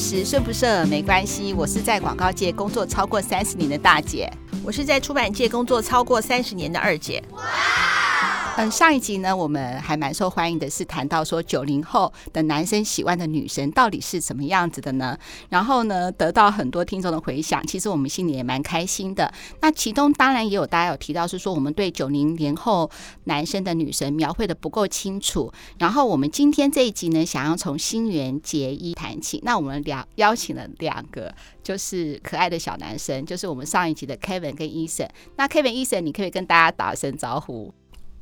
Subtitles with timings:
[0.00, 1.52] 是，顺不顺没关系。
[1.52, 4.32] 我是在广告界工作超过三十年的大姐，
[4.64, 7.22] 我是在出版界工作超过三十年的二姐。
[8.60, 15.16] 嗯，上一集呢，我们还蛮受欢迎的，是谈到说九零后的男生喜欢的女神到底是什么样子的呢？
[15.48, 19.32] 然后呢，得到很多听众的回响，其实我们心里也蛮开心的。
[19.62, 22.90] 那其中当然也有大家有提到是说，我们对九零年后
[23.24, 25.50] 男生的女神描绘得不够清楚。
[25.78, 29.40] 然后我们今天这一集呢，想要从新垣结衣谈起。
[29.42, 35.08] 那我们两邀请了两个就是可爱的小男生，就是我们上一集的 Kevin 跟 Eason。
[35.36, 37.72] 那 Kevin、Eason，你可以跟大家打声招呼。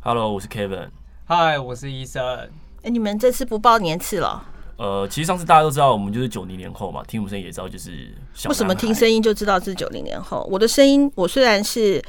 [0.01, 0.91] Hello，我是 Kevin。
[1.27, 2.21] Hi，我是 Eason。
[2.23, 2.49] 哎、
[2.85, 4.47] 欸，你们这次不报年次了？
[4.77, 8.15] 呃，其实上次大家都知道，我们就是九零年后嘛，听我们声音也知道，就是。
[8.49, 10.49] 为什么听声音就知道是九零年后？
[10.49, 12.01] 我的声音，我虽然是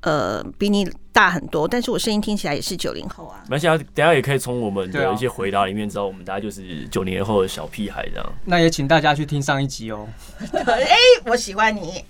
[0.00, 3.42] 呃比你大很多，但是我声音听起来也是九零后啊。
[3.44, 8.32] 没关系啊，等下也可以从我们的一些回答里面知道，我们大家就是九零年后的小屁孩这样。
[8.46, 10.08] 那也请大家去听上一集哦。
[10.64, 12.02] 哎、欸，我喜欢你。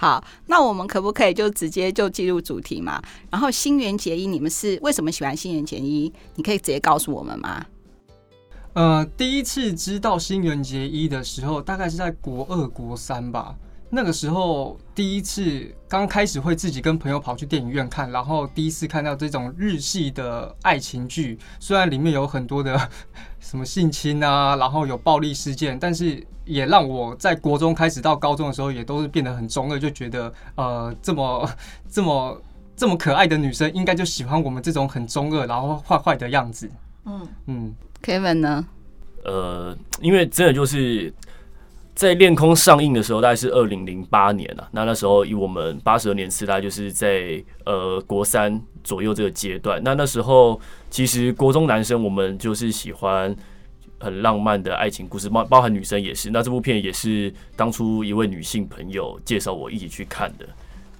[0.00, 3.02] 好，那我们可不可以就直接就进入主题嘛？
[3.30, 6.12] 然后新垣结衣，你们是为什么喜欢新垣结衣？
[6.36, 7.66] 你可以直接告诉我们吗？
[8.74, 13.56] 呃，第一次知道新垣结衣的时候，大概是在国二、国三吧。
[13.90, 22.78] 那个时候第一次刚开始会自己跟朋友跑去电影院看，然后第一次看到这种日系的爱情剧，虽然里面有很多的
[23.40, 31.50] 什么性侵啊，然后有暴力事件，但是也让我在国中开始到高中的时候，也都是变得很中二，就觉得呃这么
[31.88, 32.42] 这么
[32.76, 36.70] 这么可爱的女生，应该就喜欢我们这种很中二然后坏坏的样子。
[37.06, 38.66] 嗯嗯，Kevin 呢？
[39.24, 41.10] 呃，因为真的就是。
[41.98, 44.68] 在《恋空》上映的时候，大概是二零零八年啊。
[44.70, 49.82] 那那时候以我们八十二年次，大概就是在呃国三左右这个阶段。
[49.82, 53.34] 那那时候其实国中男生我们就是喜欢
[53.98, 56.30] 很浪漫的爱情故事，包包含女生也是。
[56.30, 60.46] 那这部片也是当初一位女性朋友介绍我一起去看的。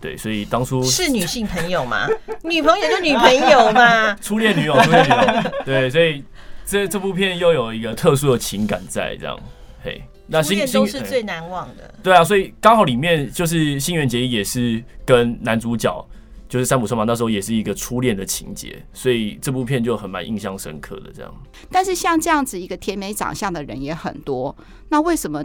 [0.00, 2.08] 对，所以当初是女性朋友吗？
[2.42, 5.52] 女朋友就女朋友嘛， 初恋女友，初恋女友。
[5.64, 6.24] 对，所以
[6.66, 9.38] 这这部片又有一个特殊的情感在这样。
[9.82, 10.02] 嘿。
[10.30, 16.06] 那新都是最难忘的，对啊，所以刚好里面就是新垣结衣也是跟男主角
[16.46, 21.34] 就是三浦春马那时候也是一个初恋的情节，所以这部片就很蛮印象深刻的这样。
[21.70, 24.54] 但是像这样子一个甜美长相的人也很多，
[24.90, 25.42] 那为什么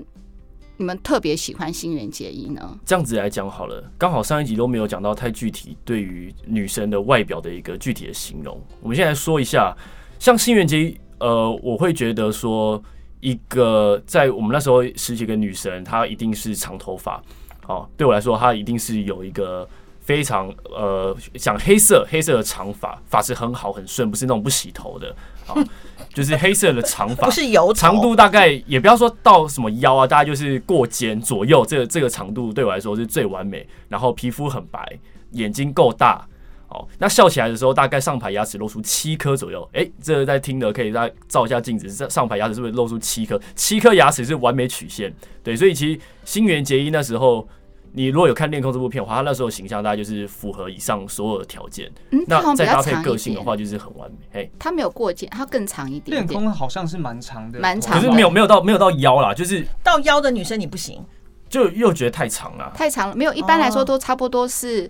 [0.75, 2.77] 你们特别喜欢新垣结衣呢？
[2.85, 9.73] 这样子来讲好了，刚好上一集都没有讲到太具体对于女生的外表的一个具体的形容，我们先来说一下，
[10.19, 12.83] 像新垣结衣，呃，我会觉得说。
[13.23, 17.23] 一个在我们那时候十几个女神，她一定是长头发。
[17.67, 19.66] 哦，对我来说，她一定是有一个
[20.01, 25.16] 非常呃，像黑色黑色的长发，发质很好很顺，不是那种不洗头的。
[25.47, 25.63] 哦，
[26.13, 33.66] 就是黑色的长发，不是油长度大概也不要说到什么腰啊，大概就是过肩左右，这个这个长度对我来说是最完美。
[33.88, 35.00] 然后皮肤很白，
[35.31, 36.28] 眼睛够大。
[36.73, 39.61] 哦，那笑起来的时候，大概上排牙齿露出七颗左右。
[39.73, 43.39] 哎、欸，这个在听的可以再照一下镜子，上上排牙齿是不是露出七颗？
[43.56, 45.13] 七颗牙齿是完美曲线。
[45.44, 47.47] 对，所以其实新垣结衣那时候，
[47.91, 51.91] 你如果有看《恋空》这部片的话，他那时候形象大概就是符合以上所有的条件。
[52.09, 54.41] 嗯，那再搭配个性的话，就是很完美。
[54.41, 56.28] 哎，他没有过肩，他更长一点，点。
[56.28, 61.06] 恋空好像是蛮长的，蛮长，可是没有没有到没有到腰啦，就是到腰的女生你不行，
[61.50, 63.16] 就又觉得太长了，太长了。
[63.16, 64.89] 没有，一般来说都差不多是。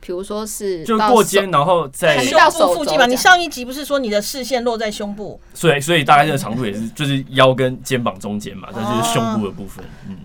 [0.00, 3.06] 比如说是就过肩，然后在胸部附近嘛。
[3.06, 5.38] 你上一集不是说你的视线落在胸部？
[5.54, 9.84] 所以所以大概这个长度也是就是腰跟肩膀中间嘛，这就是胸部的部分。
[10.08, 10.16] 嗯，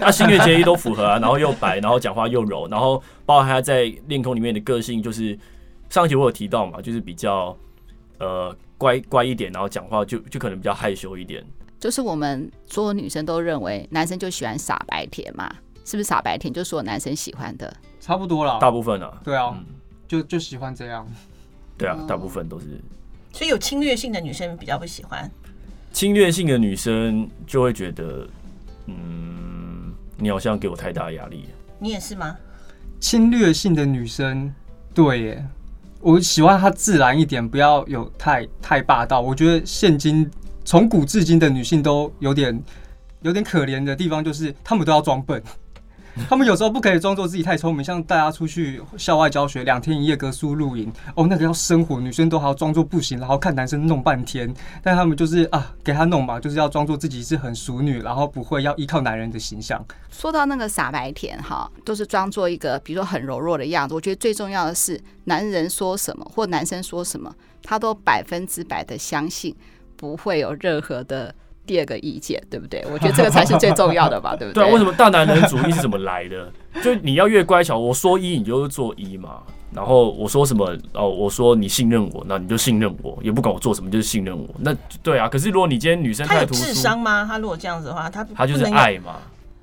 [0.00, 5.38] 那 新月结衣都符合啊，然后又白，然后讲话又柔，然后包括他在恋空里面的个性，就是
[5.90, 7.56] 上一集我有提到嘛，就是比较
[8.18, 11.44] 呃乖乖一点，然后讲话就就可能比较害羞一点。
[11.78, 15.52] 就是我们所有女生都认为男生就喜欢傻白甜嘛。
[15.86, 16.52] 是不是傻白甜？
[16.52, 18.58] 就是所有男生喜欢的，差不多了。
[18.58, 19.64] 大部分啊，对啊，嗯、
[20.08, 21.06] 就就喜欢这样。
[21.78, 22.66] 对啊，大部分都是。
[23.32, 25.30] 所以有侵略性的女生比较不喜欢。
[25.92, 28.28] 侵略性的女生就会觉得，
[28.86, 31.44] 嗯，你好像给我太大压力。
[31.78, 32.36] 你也是吗？
[32.98, 34.52] 侵略性的女生，
[34.92, 35.46] 对耶，
[36.00, 39.20] 我喜欢她自然一点，不要有太太霸道。
[39.20, 40.28] 我觉得现今
[40.64, 42.60] 从古至今的女性都有点
[43.20, 45.40] 有点可怜的地方，就是她们都要装笨。
[46.28, 54.52] 他们有时候不可以装作自己太聪明，像大家出去校外教学两天一夜隔宿露营，哦，那个要生火，女生都还要装作不行，然后看男生弄半天，
[54.82, 59.84] 但他们就是啊，给他弄嘛，就是要装作自己是很淑女，然后不会要依靠男人的形象。
[60.10, 63.94] 说到那个傻白甜哈，都是装作一个比如说很柔弱的样子。
[63.94, 69.54] 我觉得最重要的是，男人说什么或男生说什么，他都百分之百的相信，
[69.96, 71.34] 不会有任何的
[71.66, 72.84] 第二个意见，对不对？
[72.92, 74.64] 我觉得这个才是最重要的吧， 对不对？
[74.64, 76.50] 对，为什么大男人主义是怎么来的？
[76.82, 79.42] 就你要越乖巧，我说一你就做一嘛。
[79.74, 84.48] 然后我说什么哦，我说你信任我，那你就信任我，也不管我做什么，就是信任我。
[84.58, 85.28] 那对啊。
[85.28, 87.26] 可是如果你今天女生太突出，智商吗？
[87.28, 89.16] 他如果这样子的话，他他就是爱嘛。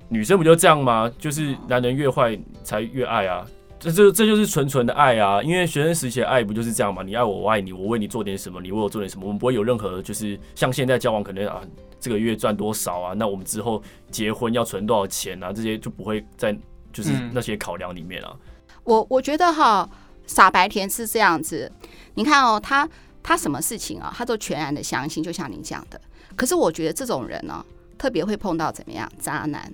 [0.09, 1.11] 女生不就这样吗？
[1.17, 3.43] 就是男人越坏才越爱啊。
[3.79, 5.41] 这这这就是纯纯的爱啊！
[5.41, 7.01] 因为学生时期的爱不就是这样吗？
[7.03, 11.59] 你爱我，我爱你，我为你做点什么，你为我做点什么，我们不会有任何就是像现在交往可能啊，
[12.03, 13.13] 这个月赚多少啊？
[13.13, 15.53] 那我们之后结婚要存多少钱啊？
[15.53, 16.53] 这些就不会在
[16.91, 18.29] 就是那些考量里面啊。
[18.33, 18.39] 嗯、
[18.83, 19.89] 我我觉得哈，
[20.27, 21.71] 傻白甜是这样子。
[22.15, 22.85] 你看哦，他
[23.23, 26.01] 他什么事情啊，他都全然的相信，就像你讲的。
[26.35, 27.65] 可是我觉得这种人呢、啊，
[27.97, 29.73] 特别会碰到怎么样渣男。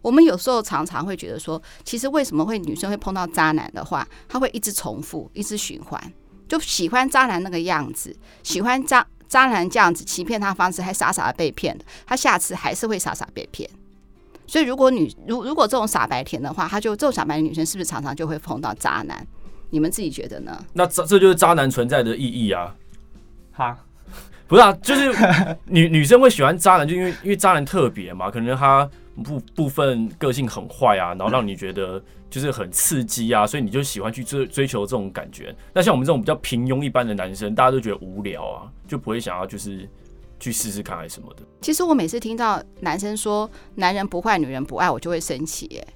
[0.00, 6.00] 我们有时候常常会觉得说，其实为什么会女生会碰到渣男的话，他会一直重复，一直循环，
[6.48, 13.68] 就喜欢渣男那个样子，喜欢渣渣男这样子欺骗他方式，还傻傻的被骗，他下次还是会傻傻被骗。
[14.46, 19.26] 所以如果女如如果这种傻白甜的话，他就这种傻白甜女生是不是常常就会碰到渣男？
[19.70, 20.64] 你们自己觉得呢？
[20.72, 22.74] 那这这就是渣男存在的意义啊！
[23.52, 23.78] 哈，
[24.46, 25.12] 不是啊，就是
[25.66, 28.88] 女女生会喜欢渣男，就因为因为渣男特别嘛，可能他。
[29.22, 35.54] 部部分个性很坏啊，然后让你觉得就是很刺激啊，所以你就喜欢去追追求这种感觉。
[35.72, 39.88] 那像我们这种比较平庸一般的男生，大家都觉得无聊啊，就不会想要就是
[40.38, 41.42] 去试试看还是什么的。
[41.60, 45.86] 其实我每次听到男生说男人不坏，女人不爱，我就会生气耶，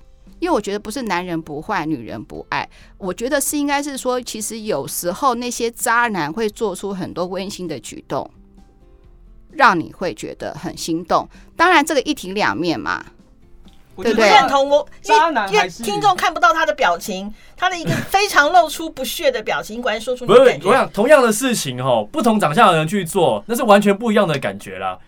[0.41, 8.29] 因为我觉得不是男人不坏，女人不爱，我觉得是应该是说，其实有时候那些渣男会做出很多温馨的举动。
[9.52, 13.04] 让你会觉得很心动，当然这个一体两面嘛，
[13.96, 14.28] 对不对？
[14.31, 20.69] 认同我，因为因为听众看不到他的表情，他的一个非常露出不屑的表情，果然说出你的感觉。
[20.69, 24.99] 我想同样的事情哈，不同长相的人去做，那是完全不一样的感觉啦。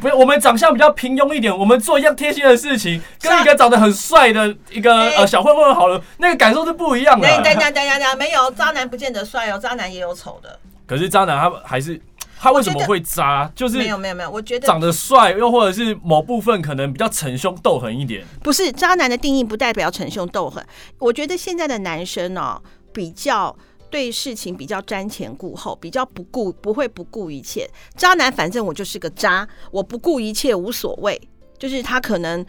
[0.00, 7.28] 不，我们长相比较平庸一点，我们做一样贴心的事情，跟一个长得很帅的一个呃小混混好了，那个感受是不一样的。
[7.28, 10.58] 等等等等等，没有渣男不见得帅哦，渣男也有丑的。
[10.86, 12.00] 可是渣男他还是。
[12.40, 13.52] 他为什么会渣？
[13.54, 18.24] 就是没有没有没有，我觉得长得帅，又或者是某部分可能比较逞凶斗狠一点。
[18.42, 20.64] 不是渣男的定义不代表逞凶斗狠。
[20.98, 22.62] 我觉得现在的男生呢、哦，
[22.94, 23.54] 比较
[23.90, 27.68] 对事情比较瞻前顾后，比较不顾不会不顾一切。
[27.94, 31.20] 渣男反正我就是个渣，我不顾一切无所谓。
[31.58, 32.44] 就是他可能。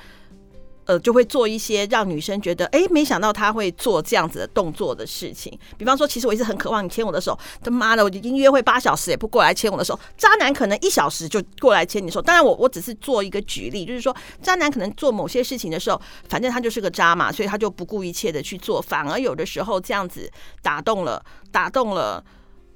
[0.91, 5.57] 呃，就会做一些让女生觉得，哎，没想到他会做这样子的动作的事情。
[5.77, 9.97] 比方说，其实我一直很渴望你牵我的手，他妈的，我已经约会八小时也不过来牵我的手。
[10.17, 12.21] 渣男可能一小时就过来牵你手。
[12.21, 20.29] 当然，我我只是做一个举例，就是说，渣男可能做某些事情的时候，反正他就是个渣嘛，所以他就不顾一切的去做，反而有的时候这样子
[20.61, 21.23] 打动了
[21.53, 22.21] 打动了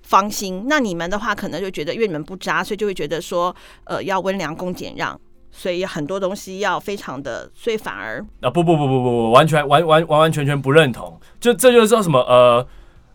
[0.04, 0.64] 芳心。
[0.70, 3.54] 那你们的话，可能就觉得，因为你们不渣，所以就会觉得说，
[3.84, 5.20] 呃，要温良恭俭让。
[5.58, 12.68] 所以很多东西要非常的，所以反而啊不不不不不不完全完完完完全全不认同，就这就是说什么呃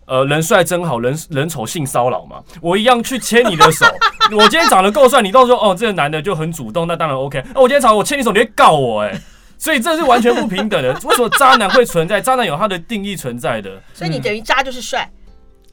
[0.06, 3.84] 呃人帅真好人人丑性骚扰嘛，我一样去牵你的手，
[4.32, 9.20] 我今天长得够帅，你到时候哦这个男的就很主动，那当然 OK，那我今天长得我牵你手你会告我哎、欸，
[9.58, 12.20] 所以这是完全不平等的， 为什么渣男会存在？
[12.20, 15.08] 渣男有他的定义存在的，所以你等于渣就是帅，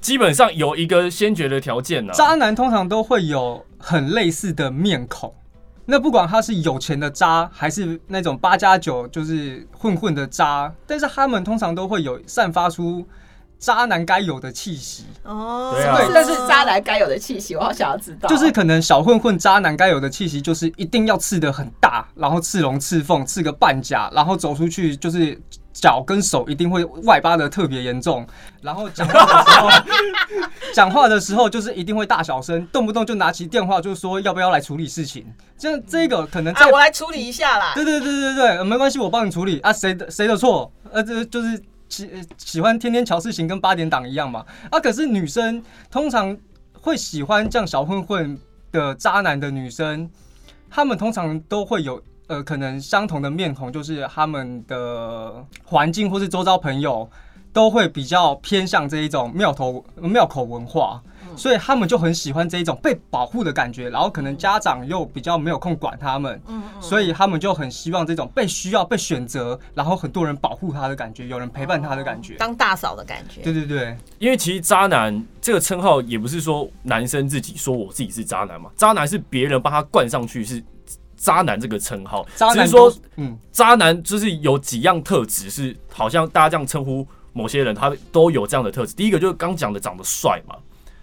[0.01, 5.33] 基本上有一个先决的条件呢、啊，渣男通常都会有很类似的面孔。
[5.89, 13.07] 那不管他是有钱的渣，还是那种八加九就是混混的渣，但是他们通常都会有散发出
[13.57, 15.71] 渣男该有的气息哦。
[15.73, 18.27] 对，但是渣男该有的气息，我好想要知道。
[18.27, 25.41] 就是可能小混混渣男该有的气息，就是一定要刺得很大，然后刺龙刺凤，刺个半甲，然后走出去就是。
[25.79, 28.25] 脚跟手一定会外八的特别严重，
[28.61, 29.69] 然后讲话的时候，
[30.73, 35.25] 讲话的时候就是一定会大小声，动不动就拿起电话就说要不要来处理事情。
[35.57, 37.73] 这这个可能在、啊、我来处理一下啦。
[37.75, 39.71] 对对对对对，没关系，我帮你处理啊。
[39.71, 40.71] 谁的谁的错？
[40.91, 44.43] 呃，这就是喜喜欢天天乔事情，跟八点档一样嘛。
[44.71, 46.35] 啊，可是女生通常
[46.73, 48.37] 会喜欢这样小混混
[48.71, 50.09] 的渣男的女生，
[50.71, 52.01] 她们通常都会有。
[52.27, 57.09] 呃，可能相同的面孔，就是他们的环境或是周遭朋友
[57.53, 61.01] 都会比较偏向这一种庙头庙口文化，
[61.37, 63.89] 所以他们就很喜欢这一种被保护的感觉。
[63.89, 66.39] 然后可能家长又比较没有空管他们，
[66.81, 73.41] 所以他们就很希望这种被需要、被选择，然后很多人保护他的感觉，有人陪伴他的感觉，当大嫂的感觉。
[73.41, 80.61] 对对对，因为其实渣男这个称号也不是说男生自己说我自己是渣男嘛，渣男是别人帮他冠上去是。
[81.17, 88.93] 渣男这个称号，只是说，嗯，渣男就是有几样特质，是好像大家这样称呼某些人，他都有这样的特质。
[88.95, 90.55] 第一个就是刚讲的长得帅嘛，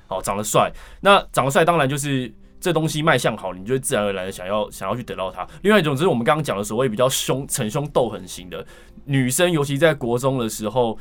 [0.07, 5.45] 好，长得帅，那长得帅当然就是这东西卖相好，你就会自然而然的想要想要去得到它。
[5.63, 8.65] 另外一种就是我们刚刚讲的所谓比较凶、逞凶斗狠型的
[9.05, 10.97] 女生，尤其在国中的时候，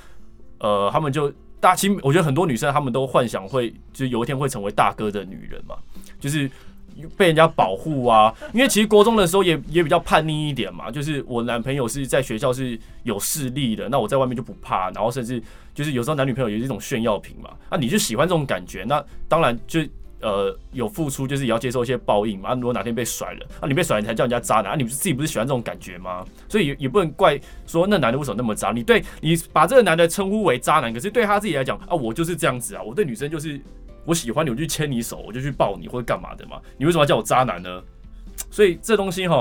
[0.58, 5.76] 呃，他们就大其实我觉得很多女生她们都幻想会就是有一天会成为大哥的女人嘛，
[6.20, 6.50] 就是。
[7.18, 15.42] 被人家保护啊，因为其实国中的时候也也比较叛逆一点嘛，就是我男朋友是在学校是有势力的，那我在外面就不怕，然后甚至
[15.74, 19.82] 就是有时候男女朋友也是一种炫耀品嘛，那你就喜欢这种感觉，那当然就
[20.22, 22.54] 呃有付出，就是也要接受一些报应嘛。
[22.54, 26.26] 如果哪天被甩了，那你被甩了你才叫人家渣男，啊，你不是自己不是喜欢这种感觉吗？
[26.48, 33.60] 所以也也不能怪说那男的为什么那么渣，你对你把这个男的称呼为渣男，可是对他自己来讲啊，我就是这样子啊，我对女生就是。
[34.06, 36.60] 我喜欢你，我就牵你手，我就去抱你或者干嘛的嘛？
[36.78, 37.82] 你为什么要叫我渣男呢？
[38.50, 39.36] 所以这东西哈，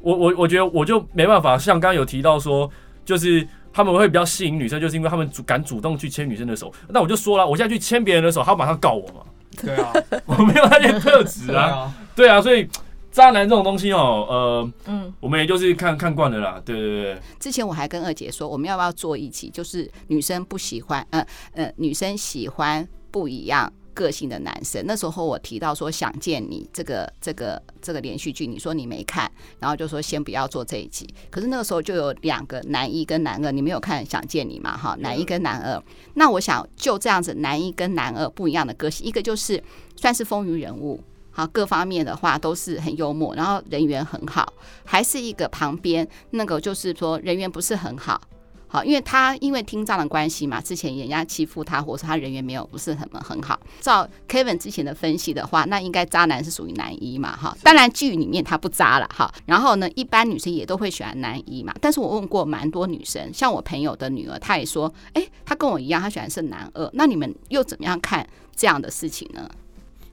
[0.00, 1.56] 我我我觉得我就没办法。
[1.56, 2.70] 像刚刚有提到说，
[3.04, 6.72] 就是他们会比较吸引女生，就是因为他们主敢主动去牵女生的手。
[6.88, 9.22] 那我就说了，我现在去牵别人的手，他马上告我嘛？
[9.62, 9.92] 对啊，
[10.26, 11.94] 我没有那些特质啊。
[12.16, 12.68] 对啊，所以
[13.12, 16.60] 渣男这种东西哦，呃，嗯，我们也就是看看惯了啦。
[16.64, 17.18] 对对对。
[17.38, 22.86] 之前我还跟二姐说，我们要不要做一期，就是女生不喜欢，呃呃，女生喜欢。
[23.14, 29.30] 不一样个性的男生，那时候我提到说想见你这个这个这个连续剧，你说你没看，
[29.60, 31.08] 然后就说先不要做这一集。
[31.30, 34.76] 可是那个时候就有两个男一跟男二，你没有看想见你嘛？
[34.76, 35.80] 哈，男一跟男二。
[36.14, 39.62] 那我想就这样子，男一跟男二不一样的个性，一个就是
[39.94, 44.52] 算是风云人物，好，各方面的话都是很幽默，然后人缘很好，
[44.84, 48.20] 还是一个旁边那个就是说人缘不是很好。
[48.66, 53.60] 好，因为他因为听障的关系嘛，之前人家欺负他，或者说他人缘没有不是很很好。
[53.80, 57.56] 照 Kevin 之前的分析的话，那应该渣男是属于男一嘛，哈。
[57.62, 59.32] 当然剧里面他不渣了，哈。
[59.46, 61.72] 然后呢，一般女生也都会喜欢男一嘛。
[61.80, 66.90] 但是我问过蛮多女生，像我朋友的女儿，她也说，哎，她跟我一样，她喜欢是男二。
[66.94, 69.48] 那你们又怎么样看这样的事情呢？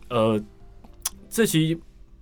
[0.10, 0.40] 呃，
[1.30, 1.80] 这期。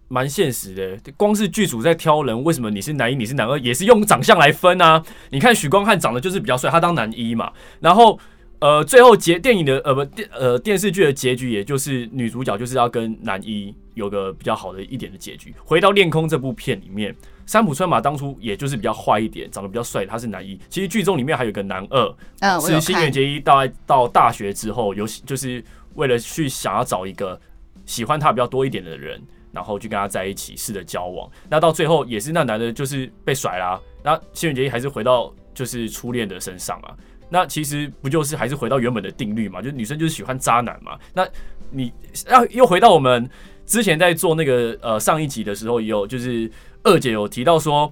[0.09, 5.01] 蛮现实的，光是剧组在挑人，为什么你是男一，你是男二，也是用长相来分啊？
[5.29, 7.53] 你看许光汉长得就是比较帅，他当男一嘛。
[7.79, 8.19] 然后，
[8.57, 15.53] 呃，最后结电影的呃不电呃电视剧的结局，也就是女主角就是要跟男一有个比较好的一点的结局。
[15.63, 20.59] 回到《恋空》这部片里面，山浦春马当初也就是比较坏一点，长得比较帅，他是男一。
[20.69, 25.63] 其实剧中里面还有个男二，嗯，是新垣结衣到到大学之后，有就是
[25.93, 27.39] 为了去想要找一个
[27.85, 29.21] 喜欢他比较多一点的人。
[29.51, 36.95] 然后就跟他在一起试着交往，那到最后也是那男的，就是被甩啦、那新垣结衣还是回到就是初恋的身上啊。
[37.29, 39.61] 那其实不就是还是回到原本的定律嘛？
[39.61, 40.97] 就是女生就是喜欢渣男嘛。
[41.13, 41.27] 那
[41.71, 41.93] 你
[42.27, 43.29] 要又回到我们
[43.65, 46.51] 之前在做那个呃上一集的时候，也有就是
[46.83, 47.91] 二姐有提到说，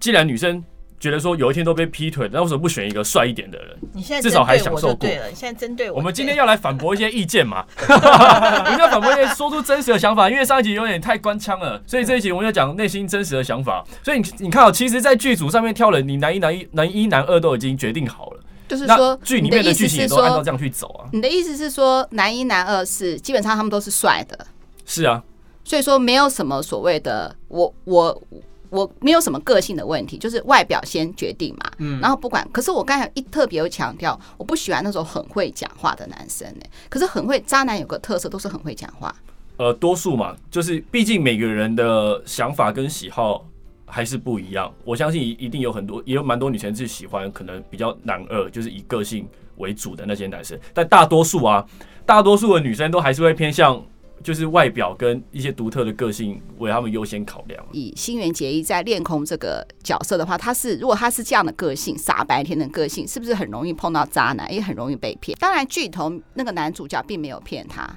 [0.00, 0.62] 既然女生。
[0.98, 3.76] 觉得说有一天都被劈腿，那为什么不选一个帅一点的人？
[3.92, 4.96] 你现在至少还享受过。
[4.96, 5.98] 对了，你现在针对我。
[5.98, 7.64] 我们今天要来反驳一些意见嘛？
[7.86, 10.30] 我们要反驳一些，说出真实的想法。
[10.30, 13.84] 因为上一集有点太官腔了，所以这一集我们要讲内心真实的想法。
[14.02, 18.40] 所以你你看哦，其实，在剧组上面挑人，你男一、男一、男一、男二都已经决定好了。
[18.66, 21.06] 就是说，剧里面的剧情也都按照这样去走啊。
[21.12, 24.46] 你的意思是说，男一、男二是基本上他们都是帅的。
[24.86, 25.22] 是啊。
[25.62, 28.22] 所以说，没有什么所谓的我我。
[28.70, 31.70] 我没有什么个性的问题，就是外表先决定嘛。
[31.78, 36.64] 嗯，然后不管，可是我刚才一特别有强调，我不喜欢那种很会讲话的男生呢。
[36.88, 39.14] 可是很会渣男有个特色，都是很会讲话。
[39.56, 43.46] 呃，多数嘛，就是毕竟每个人的想法跟喜好
[43.86, 44.72] 还是不一样。
[44.84, 50.58] 我相信一一定有很多，也有蛮多女生是喜欢可能比较男二，就是以个性为主的那些男生。
[50.74, 51.64] 但大多数啊，
[52.04, 53.82] 大多数的女生都还是会偏向。
[54.22, 57.64] 就是外表跟一些独特的个性为他们优先考量。
[57.70, 65.38] 以新垣结衣在恋空这个角色的话，他是如果他是这样的个性，傻白甜的个性，是不是很容易碰到渣男，也很容易被骗？
[65.38, 67.88] 当然，剧头那个男主角并没有骗他。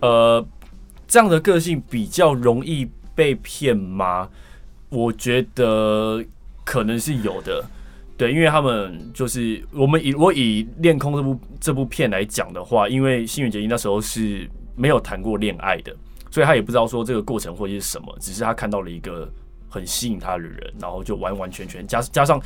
[0.00, 0.42] 呃，
[1.06, 4.30] 这样的个性比较容易被骗吗？
[4.88, 6.24] 我觉得
[6.64, 7.62] 可能是有的。
[8.16, 14.48] 对，因为他们就是我们以我以恋空这部这部片来讲的话，因为新垣结衣那时候是。
[14.80, 15.94] 没有谈过恋爱的，
[16.30, 19.30] 所以他也不知道说这个过程会是什么，只是他看到了一个
[19.68, 22.40] 很吸引他的人，然后就完完全全加加上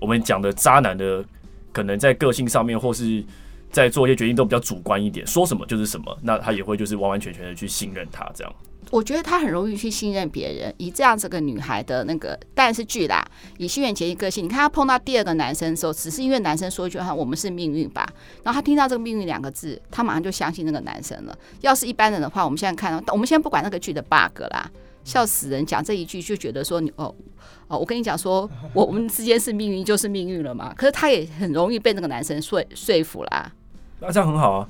[0.00, 1.24] 我们讲的渣男的，
[1.72, 3.24] 可能在个性上面或是
[3.70, 8.52] 在做一些决定都比较主观一点，说什么就是什么，那他也会就是完完全全的去信任他这样。
[8.90, 13.22] 我觉得他很容易去信任别人，以这样子个女孩的那个，但是剧啦，
[13.58, 18.08] 以新垣结一个性，你看他碰到第二个男生的时候，只是因为男生说一句话“我们是命运吧”，
[18.42, 21.38] 然后他听到这个“命运”两个字，他马上就相信那个男生了。
[21.60, 24.70] 要是一般人的话，我们现在看到，我们先不管那个剧的 bug 啦，
[25.04, 27.14] 笑死人，讲这一句就觉得说你哦
[27.66, 30.72] 哦，我跟你讲说，我我们之间是命运就是命运了嘛。
[30.74, 33.52] 可是他也很容易被那个男生说说服啦。
[34.00, 34.68] 那这样很好啊。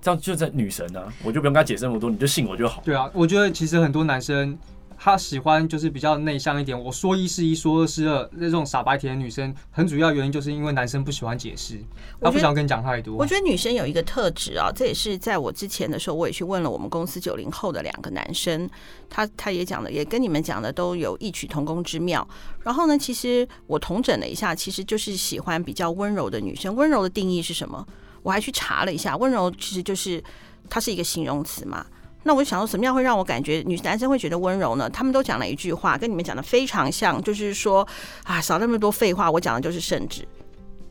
[0.00, 2.82] 这样就在女神啊，我就不用跟她解释那么多，你就信我就好。
[2.84, 4.58] 对啊，我觉得其实很多男生。
[5.00, 11.78] 他喜欢就是比较内向一点，我说一是一，说二是二，那种傻白甜的女生，很主要原因就是因为男生不喜欢解释，
[12.20, 13.16] 他不想跟你讲太多。
[13.16, 18.68] 我觉得女生有一个特质啊，这也是在我之前的时候，我也去问了我们公司九零后的两个男生，
[19.08, 22.28] 他他也讲的，也跟你们讲的都有异曲同工之妙。
[22.64, 26.74] 然后呢，其实我统整了一下，其实就是喜欢比较温柔的女生。
[26.74, 27.86] 温柔的定义是什么？
[28.28, 30.22] 我还去查了一下，温柔其实就是
[30.68, 31.86] 它是一个形容词嘛。
[32.24, 34.90] 那我就想说，什么样会让我感觉女男生会觉得温柔呢？
[34.90, 37.88] 他们都讲了一句话，跟你们讲的非常像，就是说
[38.24, 40.28] 啊，少那么多废话，我讲的就是圣旨。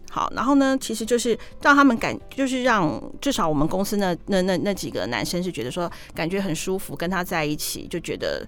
[0.10, 8.44] 好，然后呢，其实就是让他们感，就是让至少我们公司那那那那几个男生是觉得说，感觉很舒服，跟他在一起就觉得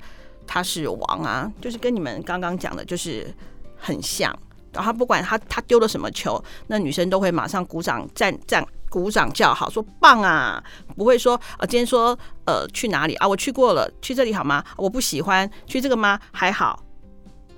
[0.48, 3.32] 他是王啊，就是跟你们刚刚讲的，就是
[3.78, 4.36] 很像。
[4.72, 8.66] 然后不管他他丢了什么球，那女生都会马上鼓掌站站。
[8.90, 10.64] 鼓掌叫好，说棒啊！
[10.98, 13.28] 不会说呃，今天说呃去哪里啊？
[13.28, 14.64] 我去过了，去这里好吗？
[14.78, 16.20] 我不喜欢去这个吗？
[16.32, 16.84] 还好，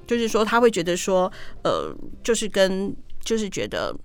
[0.05, 1.31] 就是说他会觉得说
[1.63, 3.95] 呃，就是跟就是觉得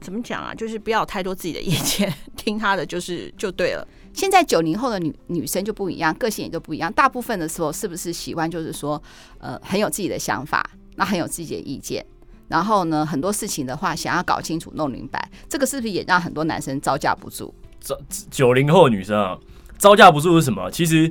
[0.00, 0.54] 怎么讲啊？
[0.54, 3.86] 就是不要太多自己的意见， 听他的就是就对了。
[4.12, 6.92] 现在九零后的女女生就不一样，个性也就不一样。
[6.92, 9.02] 大部分的时候是不是喜欢就是说
[9.38, 12.04] 呃很有自己的想法，那很有自己的意见？
[12.52, 17.50] 然后呢，很多事情的话，想要搞清楚、弄明白，这个是不是也让很多男生招架不住？
[17.80, 17.98] 招
[18.30, 19.38] 九零后女生啊，
[19.78, 20.70] 招架不住是什么？
[20.70, 21.10] 其实，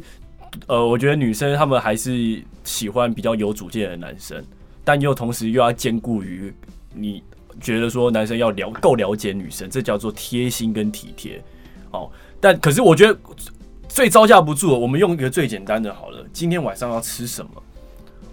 [0.68, 4.40] 呃，我觉得女生她们还是喜欢比较有主见的男生，
[4.84, 6.54] 但又同时又要兼顾于
[6.94, 7.24] 你
[7.60, 11.44] 觉得说男生要了够了解女生，这叫做贴心跟体贴。
[11.90, 12.08] 哦，
[12.40, 13.20] 但可是我觉得
[13.90, 17.52] 最招架不住，我们用一个最简单的好了，今天晚上要吃什么？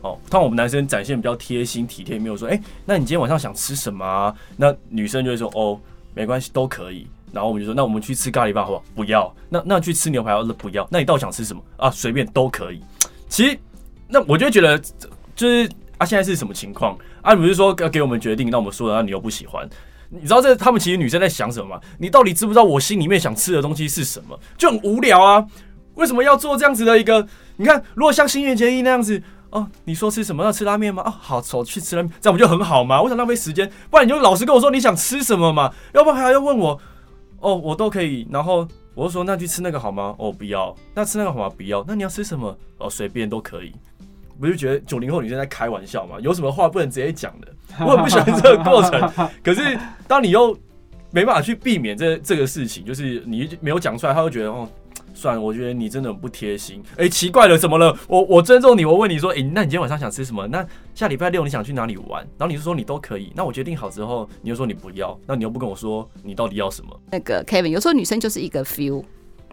[0.09, 4.35] 哦，当我们男生展现比较贴心体贴，没有说，哎、那你今天晚上想吃什么啊？
[4.57, 5.79] 那女生就会说，哦，
[6.15, 7.07] 没关系，都可以。
[7.31, 8.85] 然后我们就说，那我们去吃咖喱饭好不好？
[8.95, 9.35] 不要。
[9.51, 10.89] 那那去吃牛排，那不要。
[10.91, 11.91] 那你到底想吃什么啊？
[11.91, 12.81] 随便都可以。
[13.29, 13.59] 其实，
[14.09, 14.79] 那我就觉得，
[15.37, 15.69] 就是
[15.99, 17.35] 啊，现在是什么情况啊？
[17.35, 19.69] 你不是说要给我们决定，那我们说了，那你又不喜欢？
[20.09, 21.81] 你知道这他们其实女生在想什么吗？
[21.99, 24.41] 你到底知不知道我心里面想吃的东西是什么？
[24.57, 25.47] 就很无聊啊！
[25.97, 27.27] 为什么要做这样子的一个？
[27.57, 29.23] 你看，如果像新垣结衣那样子。
[29.51, 30.45] 哦，你说吃什么？
[30.45, 31.03] 要吃拉面吗？
[31.07, 33.01] 哦，好，走去吃拉面，这样不就很好吗？
[33.01, 36.79] 我想浪费时间，不然你就老实跟我说你想吃什么嘛，要不然还要问我，
[37.41, 38.29] 哦，我都可以。
[38.31, 40.15] 然后我就说，那去吃那个好吗？
[40.19, 40.75] 哦，不要。
[40.95, 41.55] 那吃那个好吗？
[41.57, 41.83] 不要。
[41.89, 42.55] 那你要吃什么？
[42.79, 43.73] 哦，随便都可以。
[44.39, 46.21] 不就觉得九零后女生在开玩笑嘛？
[46.21, 47.49] 有什么话不能直接讲的？
[47.85, 49.31] 我很不喜欢这个过程。
[49.43, 50.57] 可是当你又
[51.11, 54.69] 没办法去避免这这个事情，就是你没有讲出来，他会觉得哦。
[55.19, 56.81] 算，我觉得你真的很不贴心。
[56.97, 57.97] 哎、奇怪了，怎么了？
[58.07, 60.47] 我我尊重你，我问你说，哎、那你今天晚上想吃什么？
[60.47, 62.23] 那下礼拜六你想去哪里玩？
[62.39, 63.33] 然后你就说你都可以。
[63.35, 67.01] 那我决定好之后，你又说你不要，那你又不跟我说你到底要什么？
[67.11, 69.03] 那个 Kevin，有时候女生就是一个 feel。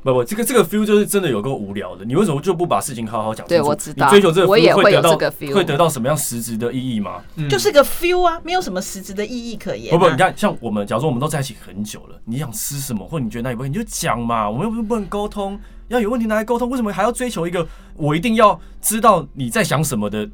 [0.06, 2.06] 不不，这个这个 feel 就是真的有够无聊的。
[2.06, 3.64] 你为什么就不把事情好好讲清楚？
[3.64, 4.06] 对，我知道。
[4.06, 7.24] 你追求这个 feel 我也会有这个 feel，会得到什么样实质的意义吗？
[7.38, 9.98] 嗯、就是个 feel 啊，没有什么实质的意义可言、啊。
[9.98, 14.48] 不不，你看，像我们，假如说我们都在一起很久了，你想吃什么，或者你觉得哪里不会，你就讲嘛。
[14.48, 20.30] 我们又不是不能沟通，要有问题拿来沟通，为什么还要追求一个我一定要知道你在想什么的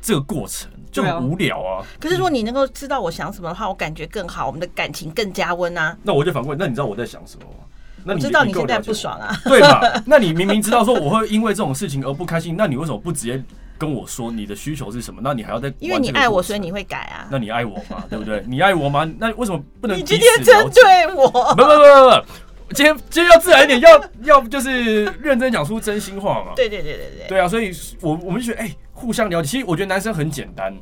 [0.00, 0.70] 这个过程？
[0.92, 1.84] 就很无聊啊。
[1.98, 5.98] 可是如果你能够知道我想什么的话，我感觉更好，我们的感情更加温啊。
[6.04, 7.64] 那我就反问，那你知道我在想什么吗？
[8.04, 9.34] 那你知道你现在不爽啊？
[9.44, 10.02] 对吧？
[10.06, 13.42] 那你明明知道说我会因为这种事情而不开心，那你为什么不直接
[13.76, 15.20] 跟我说你的需求是什么？
[15.22, 17.28] 那你还要再因为你爱我，所以你会改啊？
[17.30, 18.04] 那你爱我吗？
[18.08, 18.42] 对不对？
[18.46, 19.08] 你爱我吗？
[19.18, 19.98] 那为什么不能？
[19.98, 21.28] 你今天针对我？
[21.28, 22.10] 不不不不
[22.68, 26.52] 不，今天今天要自然一点，要要就是认真讲出真心话嘛？
[26.56, 27.28] 对对对对对。
[27.28, 29.48] 对啊，所以我我们就觉得哎、欸，互相了解。
[29.48, 30.74] 其实我觉得男生很简单，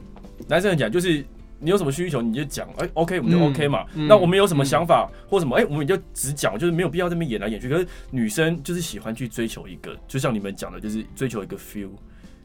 [0.48, 1.24] 男生很简单，就是。
[1.58, 3.86] 你有什么需求你就讲，哎、欸，OK，我们就 OK 嘛。
[3.94, 7.68] 嗯、那我们有什么想法、嗯、或什么，哎、欸，我们就只讲，就是没有必要这边演来演去。
[7.68, 11.88] 可是女生就是喜欢去追求一个，就像你们讲的，就是追求一个 feel，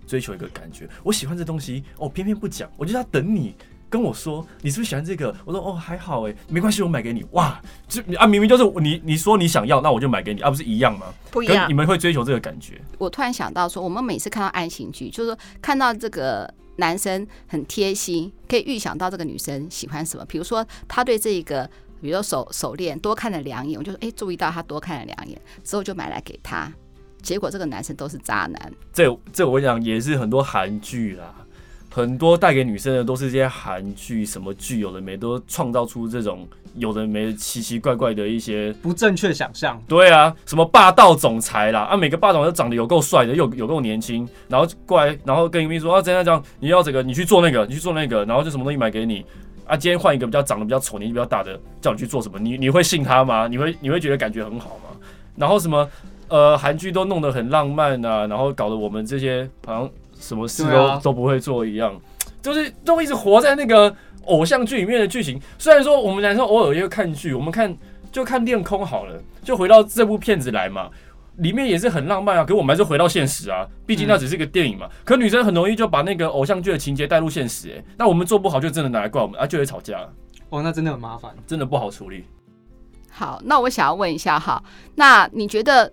[0.08, 0.88] 追求一个感觉。
[1.04, 3.54] 我喜欢这东西，哦，偏偏不讲，我就要等你
[3.90, 5.36] 跟我说，你是不是喜欢这个？
[5.44, 7.26] 我说哦，还好，哎，没关系，我买给你。
[7.32, 11.08] 哇，就啊，明明就是你，你说你想要，那我就买给你，啊、不是一样吗？
[11.30, 11.68] 不一样。
[11.68, 12.80] 你们会追求这个感觉。
[12.98, 16.50] 我突然想到说，我们每次看到爱情剧，就是说看到这个。
[16.78, 20.26] 男生很贴心，可以预想到这个女生喜欢什么。
[20.26, 21.70] 比如说，他对这个，
[22.02, 26.72] 比如说手手链多看了两眼，我就，哎，注意到他多看了两眼，之后就买来给他。
[27.22, 28.74] 结果这个男生都是渣男。
[28.92, 31.36] 这这我讲也是很多韩剧啦，
[31.92, 36.48] 很多带给女生的都是这些韩剧，什么剧有的没都创造出这种。
[36.76, 49.26] 有的没的奇奇怪怪的一些不正确想象，对啊，什么霸道总裁啦，啊，每个霸总都长得有够帅的，又有够年轻，然后过来，然后跟你们说啊，怎样这样，你要这个，你去做那个，你去做那个，然后就什么东西买给你，
[49.68, 52.40] 啊，今天换一个比较长得比较丑、年纪比较大的，叫你去做什么？
[52.40, 53.50] 你你会信他吗？
[53.50, 54.98] 你会你会觉得感觉很好吗？
[55.36, 55.86] 然后什么
[56.30, 59.90] 呃，韩剧都弄得很浪漫啊，然后搞得我们这些好像
[60.22, 62.00] 什么事都、啊、都不会做一样，
[62.42, 63.94] 就是都一直活在那个
[64.26, 65.38] 偶像剧里面的剧情。
[65.58, 67.76] 虽然说我们男生偶尔也会看剧，我们看
[68.12, 70.90] 就看恋空好了，就回到这部片子来嘛。
[71.38, 74.86] 里面也是很浪漫啊，可我们还是回到现实啊，毕竟那只是个电影嘛。
[74.86, 80.08] 嗯、可女生很容易就把那个偶像剧的情节带入现实、欸，哎，那我们做不好就真的拿来怪我们啊，就会吵架。
[80.50, 82.26] 哦，那真的很麻烦，真的不好处理。
[83.10, 84.62] 好，那我想要问一下哈，
[84.96, 85.92] 那你觉得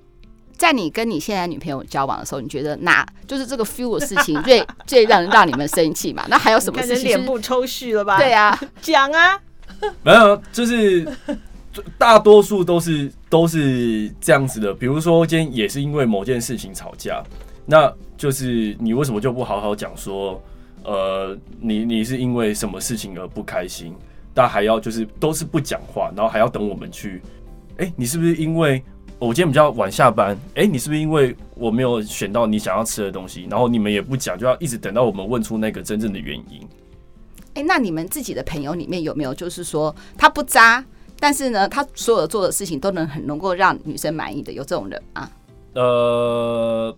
[0.59, 6.27] 在你跟你现在女朋友交往的时候，你觉得哪就是这个 feel 的事情最 最让人让你们生气嘛？
[6.29, 7.05] 那还有什么事情？
[7.05, 8.19] 脸部抽蓄了吧？
[8.19, 9.41] 对啊，讲啊，
[10.03, 11.09] 没有，就是。
[11.97, 17.23] 大多数都是都是这样子的，比如说今天也是因为某件事情吵架，
[17.67, 20.43] 那就是你为什么就不好好讲说，
[20.83, 23.95] 呃，你你是因为什么事情而不开心，
[24.35, 27.23] 但还要就是都是不讲话，然后还要等我们去，
[27.77, 28.83] 哎、欸，你是不是因为
[29.21, 30.33] 我今天比较晚下班？
[30.55, 33.49] 哎、欸，你是不是因为我没有选到你想要吃的东西？
[33.51, 36.61] 然后你们也不讲，就要一直等到我们问出那个真正的原因。
[37.55, 40.85] 哎、欸，那你们自己的朋友里面有没有就是说他不渣？
[41.19, 45.29] 但是呢，他所有做的事情都能很能够让女生满意的，有这种人啊？
[45.75, 46.97] 呃，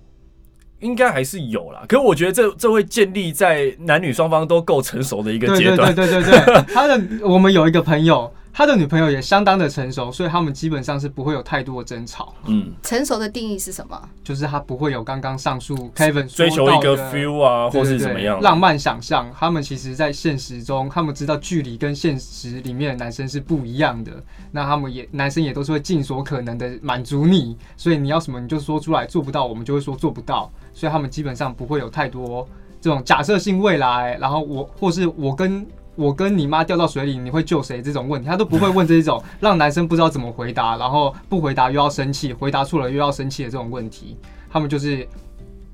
[0.81, 1.87] 应该还是有啦。
[1.89, 5.95] 可是我觉得这这会建立在男女双方都够成熟的一个阶段。
[5.95, 8.31] 对对对对对，他的我们有一个朋友。
[8.53, 12.35] 他的女朋友也相当的成熟，所以他们基本上是不会有太多的争吵。
[12.47, 14.09] 嗯，成熟的定义是什么？
[14.25, 19.31] 就是他不会有刚刚上述 Kevin 追求一个 feel 啊，或是怎么样浪漫想象。
[19.39, 24.13] 他们其实，在现实中，他们知道距离跟现实里面的男生是不一样的。
[24.51, 30.51] 那他们也男生也都是会尽所可能的满足你，所以你要什么你就说出来，做不到我们就会说做不到。
[30.75, 32.47] 所以他们基本上不会有太多
[32.81, 35.67] 这种假设性未来，然后我或是我跟。
[35.97, 37.83] 我跟你妈掉到水里，你会救谁？
[37.83, 44.17] 这种问题他都不会问这一种 让男生不知道怎么回答，然后不回答又要生气，回答错了又要生气的这种问题。
[44.51, 45.07] 他们就是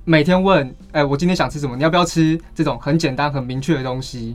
[0.05, 1.77] 每天问：“哎，我今天想吃什么？
[1.77, 4.35] 你要不要吃？”这种很简单、很明确的东西。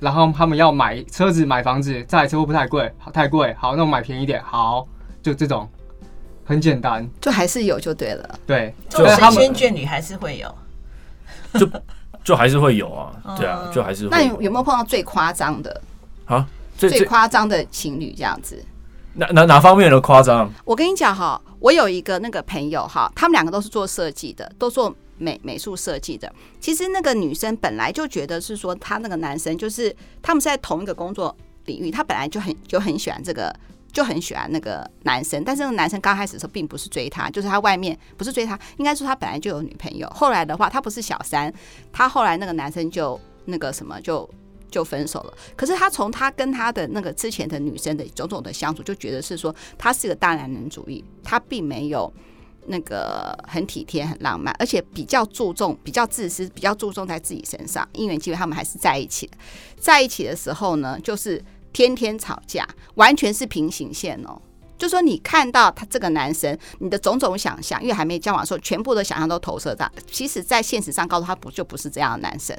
[0.00, 2.92] 然后他们要买车子、买房子，这台车会不会太贵？
[2.98, 3.54] 好，太贵。
[3.58, 4.42] 好，那我买便宜点。
[4.42, 4.86] 好，
[5.22, 5.68] 就这种
[6.44, 8.38] 很简单，就还是有就对了。
[8.44, 10.54] 对，就神仙眷侣还是会有。
[11.58, 11.66] 就。
[12.24, 14.10] 就还是会有啊，对啊，就还是会。
[14.10, 15.80] 那有有没有碰到最夸张的
[16.26, 16.46] 啊？
[16.76, 18.64] 最最夸张的情侣这样子？
[19.14, 20.50] 哪哪哪方面的夸张？
[20.64, 26.32] 我跟你讲哈，我有一个那个朋友哈，他们两个都是做设计的，都做美美术设计的。
[26.60, 33.54] 其实那个女生本来就觉得是说，她那个男生就是他们是在同一个工作领域，她本来就很就很喜欢这个。
[33.92, 40.08] 就很喜欢那个男生，但是那个男生刚开始的时候并不是追她，就是他外面不是追她，应该说他本来就有女朋友。
[40.10, 41.52] 后来的话，他不是小三，
[41.92, 44.28] 他后来那个男生就那个什么就
[44.70, 45.34] 就分手了。
[45.54, 52.10] 可是他从他跟他的那个之前的女生的种种的相处，就觉得是说他是个大男人主义，他并没有
[52.68, 57.86] 那个很体贴、很浪漫，而且比较注重、比较自私、比较注重在自己身上。
[57.92, 59.30] 因缘机会，他们还是在一起。
[59.78, 61.44] 在一起的时候呢，就是。
[61.72, 64.40] 天天吵架，完全是平行线哦。
[64.78, 69.88] 就说你看到他这个男生，你的种种想象，因为还没交往的时候，全部的想象都投射到。
[70.10, 72.56] 其实，在现实上，告诉他不就不是这样的男生，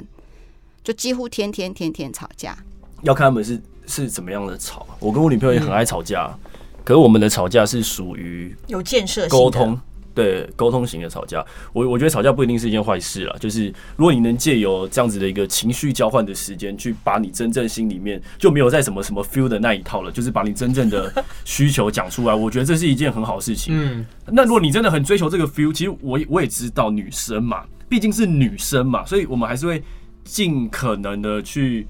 [0.84, 2.58] 就几乎天天天天吵架。
[3.02, 4.88] 要看他们是是怎么样的吵。
[5.00, 6.50] 我跟我女朋友也很爱吵架，嗯、
[6.86, 9.78] 可是我们的吵架是属于有建设沟通。
[10.14, 13.36] 对，沟通型的吵架，我我觉得吵架不一定是一件坏事啦。
[13.40, 21.12] 就是如果你能借由这样子的一个情绪交换的时间，去把你真正心里面就没有在什么什么 feel 的那一套了，就是把你真正的
[21.46, 23.74] 需求讲出来，我觉得这是一件很好事情。
[23.76, 29.82] 嗯，那如果你真的很追求这个 feel，其实我我也知道女生嘛，毕竟是女生嘛，所以我们还是会
[30.24, 31.88] 尽可能的去，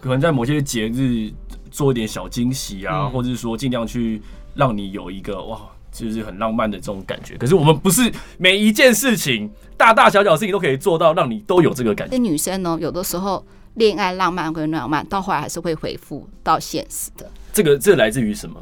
[0.00, 1.28] 可能在某些节日
[1.72, 4.22] 做一点小惊喜啊，嗯、或者是说尽量去
[4.54, 5.60] 让你有一个哇。
[5.94, 12.18] 就是很浪漫的这种感觉，可是我们不是每一件事情，大大小小的事情都可以做到，让你都有这个感觉。
[12.18, 13.42] 女生呢，有的时候
[13.74, 17.30] 恋爱浪漫跟浪漫，到后来还是会回复到现实的。
[17.52, 18.60] 这个这个来自于什么？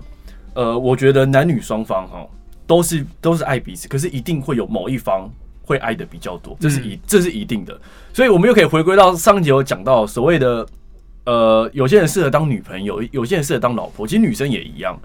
[0.53, 2.29] 呃，我觉得男女双方哈
[2.67, 5.27] 都是都是爱彼此，可是一定会有某一方
[5.65, 7.81] 会爱的比较多，这是一这是一定的。
[8.13, 10.67] 所以我们又可以回归到上一集有讲到所谓的
[11.25, 15.01] 呃，有些人适合当女朋友，有些人适合当老婆，其实女生也一样。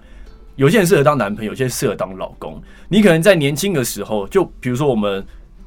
[0.58, 2.60] 有些人适合当男朋友，有些人适合当老公。
[2.88, 5.24] 你可能在年轻的时候，就比如说我们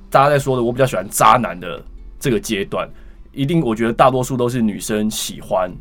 [0.10, 1.82] 大家在说的，我比较喜欢渣男的
[2.20, 2.90] 这个阶段，
[3.32, 5.72] 一定我觉得大多数都是女生喜欢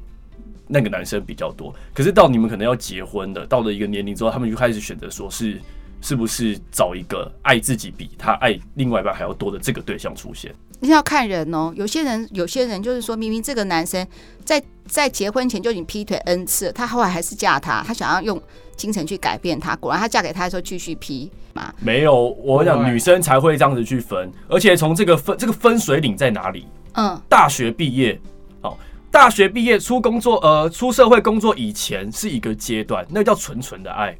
[0.68, 1.74] 那个男生比较多。
[1.92, 5.60] 可是到你们可能要结婚的，到了一个年龄之后，他们就开始选择说是
[6.00, 10.54] 是不是找一个爱自己比他爱另外一半还要多的这个对象出现？
[10.80, 14.06] 你要看人哦，有些人有些人就是说明明这个男生
[14.44, 18.40] 在在结婚前就已经劈腿 N 次，他后来还是嫁他，他想要用
[18.76, 21.72] 精神去改变他，果然他嫁给他的时候继续劈嘛？
[21.80, 26.66] 没有，我讲女生才会这样子去分，而且从这个分这个分水岭在哪里？
[26.94, 28.18] 嗯，大学毕业，
[28.62, 28.76] 哦，
[29.10, 34.16] 大学毕业出工作，呃，出社会工作以前是一个阶段，那叫纯纯的爱。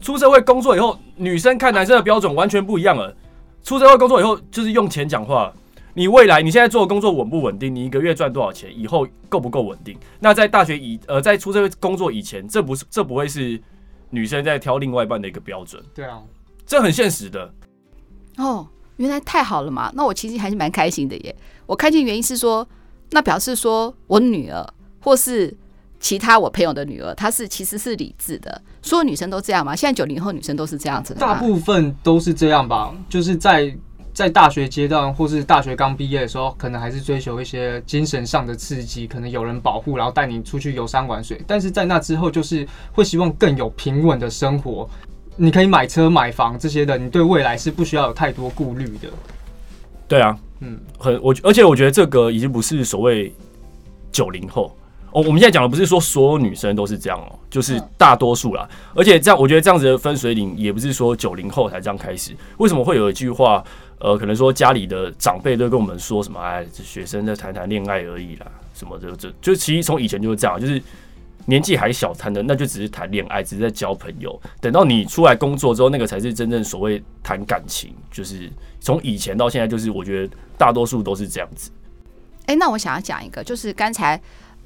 [0.00, 3.14] 出社会工作以后，女生看男生的标准完全不一样了。
[3.62, 5.52] 出社会工作以后，就是用钱讲话。
[6.00, 7.74] 你未来你现在做的工作稳不稳定？
[7.74, 8.72] 你一个月赚多少钱？
[8.74, 9.98] 以后够不够稳定？
[10.18, 13.60] 那在大学以呃，在出社会工作以前，这不是这不会是
[14.08, 15.82] 女生在挑另外一半的一个标准。
[15.94, 16.22] 对啊，
[16.64, 17.52] 这很现实的。
[18.38, 19.92] 哦，原来太好了嘛！
[19.94, 21.36] 那我其实还是蛮开心的耶。
[21.66, 22.66] 我开心原因是说，
[23.10, 24.66] 那表示说我女儿
[25.02, 25.54] 或是
[25.98, 28.62] 其他我朋友的女儿，她是其实是理智的。
[28.80, 29.76] 所有女生都这样吗？
[29.76, 31.20] 现在九零后女生都是这样子的？
[31.20, 33.76] 大部分都是这样吧，就是在。
[34.12, 41.40] 在大学阶段，或是大学刚毕业的时候，可能还是追求一些精神上的刺激，可能有人保护，然后带你出去游山玩水。
[41.46, 44.88] 但是在那之后，就是会希望更有平稳的生活，
[45.36, 49.08] 你可以买车买房这些的，你对未来是不需要有太多顾虑的。
[50.08, 53.32] 对啊，嗯，很我，而且我觉得这个已经不是所谓
[54.10, 54.76] 九零后。
[55.12, 58.68] 哦，我们现在讲的不是说所有女生都是这样哦，就是大多数啦。
[58.94, 62.34] 而且这样，我觉得这样子的分水岭也不是说九零后才这样开始。
[62.58, 63.62] 为什么会有一句话？
[63.98, 66.40] 呃，可能说家里的长辈都跟我们说什么？
[66.40, 70.82] 哎，这学生在谈谈恋爱而已啦，什么的，这就其实从以前就是这样，就是
[71.44, 74.40] 年纪还小谈的，那就只是谈恋爱，只是在交朋友。
[74.58, 77.92] 等到你出来工作之后，那个才是真正所谓谈感情。
[78.10, 78.48] 就是
[78.80, 81.70] 从以前到现在，就是我觉得大多数都是这样子。
[82.46, 84.18] 哎，那我想要讲一个，就是刚才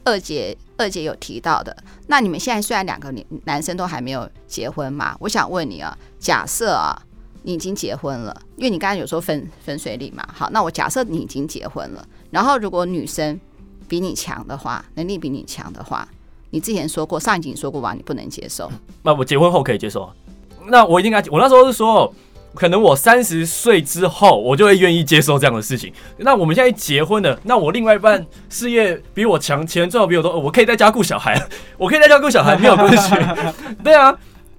[0.05, 3.13] 二姐二姐有提到的，那你们现在虽然两个
[3.45, 7.03] 男生都还没有结婚嘛，我想问你啊，假设啊。
[7.47, 10.27] 你已经结婚了，因为你刚才有说分分水岭嘛。
[10.33, 13.39] 好，那我假设你已经结婚了，然后如果女生
[13.87, 16.09] 比你强的话，能力比你强的话，
[16.49, 18.73] 你之前说过，上一集说过吧，你不能接受。
[19.03, 20.11] 那我结婚后可以接受。
[20.69, 22.11] 那我一定该，我那时候是说，
[22.55, 25.93] 可能我三十岁之后，我就会愿意接受这样的事情。
[26.19, 31.41] 那我们现在结婚了，那我另外一半事业比我强，钱赚的比我多，我可以在家顾小孩，
[31.77, 33.15] 我可以在家顾小孩， 没有关系。
[33.83, 34.17] 对啊。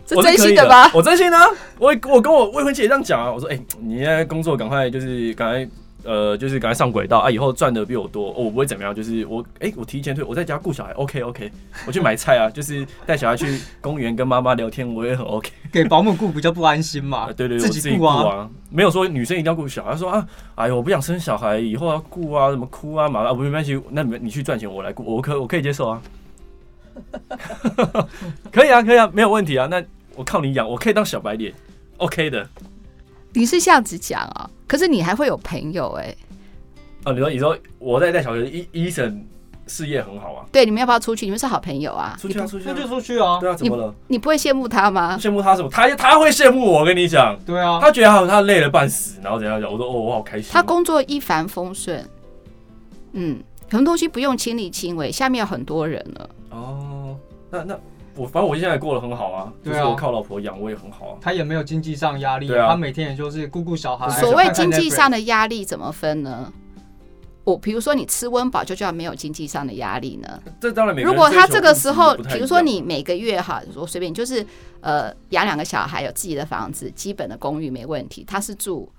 [0.08, 0.92] 这真心的吧？
[0.94, 1.44] 我真心的、啊，
[1.80, 3.32] 我我跟我未婚妻也这样讲啊。
[3.34, 5.68] 我说，哎、欸，你现在工作赶快就是赶快
[6.06, 8.94] 呃，就是赶快上轨道啊，以后赚的比我多，哦，我不会怎么样。
[8.94, 11.52] 就是我，哎、欸，我提前退，我在家顾小孩，OK OK，
[11.88, 15.50] 我去买菜啊， 就是带小孩去公园跟妈妈聊天，我也很 OK。
[15.72, 17.32] 给保姆顾比较不安心嘛？
[17.34, 19.96] 对 对对，自己顾啊，啊，没有说女生一定要顾小孩。
[19.98, 26.02] 说啊，哎呦，我不想生小孩，以后要顾啊，什么哭啊，嘛啊，不没关系，那你们你去赚钱，我来顾，我可我可以接受啊。
[28.52, 29.84] 可以啊，可以啊，没有问题啊，那。
[30.18, 31.54] 我靠你养，我可以当小白脸
[31.98, 32.48] ，OK 的。
[33.36, 34.50] 你是这样子讲啊？
[34.66, 36.18] 可是你还会有朋友哎、欸。
[37.04, 39.24] 哦，你说你说我在带小学，医医生
[39.68, 40.46] 事业很好啊。
[40.52, 41.26] 对，你们要不要出去？
[41.26, 42.18] 你们是好朋友啊。
[42.20, 43.40] 出去啊，出去，那就出去啊。
[43.40, 43.94] 对啊，怎么了？
[44.08, 45.18] 你，你不会羡慕他吗？
[45.20, 45.70] 羡慕他什么？
[45.70, 47.38] 他他会羡慕我，我跟你讲。
[47.46, 47.80] 对啊。
[47.80, 49.72] 他觉得他他累了半死，然后怎样讲？
[49.72, 50.50] 我说哦，我好开心。
[50.52, 52.04] 他工作一帆风顺。
[53.12, 56.30] 嗯，很多东西不用亲力亲为，下面有很多人了。
[56.50, 57.18] 哦，
[57.52, 57.80] 那那。
[58.16, 61.18] 我反正我现在过得很好啊，就是我靠老婆养，我也很好啊。
[61.20, 64.10] 他也没有经济上压力，他每天也就是顾顾小孩。
[64.22, 66.52] 所谓经济上的压力怎么分呢？
[67.44, 70.42] 我比如说你吃温饱就叫没有经济上的压力呢？
[70.62, 71.04] 这当然没。
[71.04, 74.46] 如果他这个时候，比如说你每个月哈，我随便就是
[74.80, 78.24] 呃养两个小孩，有自己的房子，基本的公寓没问题。
[78.26, 78.90] 他是住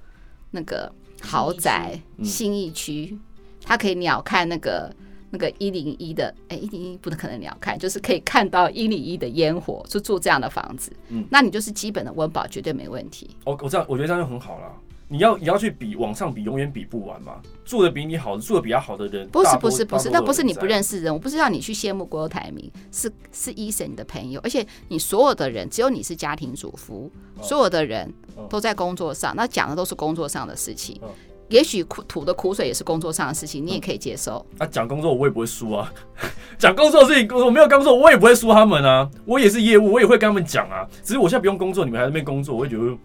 [0.51, 3.19] 那个豪宅新义区，
[3.65, 4.95] 他可以鸟瞰那个。
[5.31, 10.93] 那个一零一的，哎、欸，一零一不可能你要看，就是可以看到一零一的烟火，就住这样的房子。
[11.09, 13.31] 嗯，那你就是基本的温饱绝对没问题。
[13.45, 14.73] 我我这样，我觉得这样就很好了。
[15.09, 17.41] 你要你要去比往上比，永远比不完嘛。
[17.65, 27.09] 住的比你好，住的比较好的人，不是不是不是，那不是你不认识人，我不是让你去羡慕郭台铭，是是医生你的朋友，而且你所有的人，只有你是家庭主妇，
[27.41, 28.13] 所有的人
[28.49, 31.01] 都在工作上，那讲的都是工作上的事情。
[31.49, 34.45] 也许苦吐的苦水也是工作上的事情，你也可以接受。
[34.59, 35.93] 那，讲工作我也不会输啊，
[36.59, 39.09] 讲工作的事情我没有工作，我也不会输他们啊。
[39.25, 40.87] 我也是业务，我也会跟他们讲啊。
[41.05, 42.97] 只是我现在不用工作，你们还在那边工作，我会觉得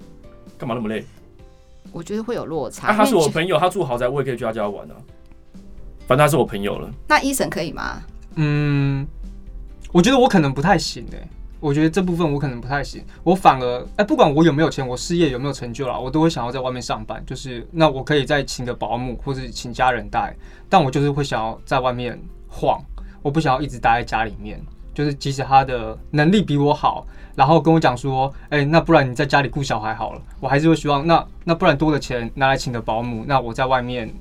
[0.57, 1.05] 干嘛那么累？
[1.91, 2.87] 我觉得会有落差。
[2.87, 4.95] 啊，他是我朋友，他住豪宅，我也可以去他家玩啊。
[6.07, 6.89] 反正他是我朋友了。
[7.07, 8.01] 那 Eason 可以吗？
[8.35, 9.05] 嗯，
[9.91, 11.27] 我觉得我可能不太行哎、欸。
[11.61, 17.23] 我觉得这部分我可能不太行，我反而哎、不管我有没有钱，我事业有没有成就了，我都会想要在外面上班。
[17.25, 20.35] 就是那我可以再请个保姆，或者请家人带，
[20.67, 22.19] 但我就是会想要在外面
[22.49, 22.83] 晃，
[23.21, 24.59] 我不想要一直待在家里面。
[24.93, 34.13] 就是即使他的能力比我好，然后跟我讲说，哎、那不然你在家里顾小孩好了，我还是会希望，那那不然多的钱拿来请个保姆，那我在外面